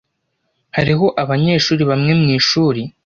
[0.75, 2.81] Hariho abanyeshuri bamwe mwishuri.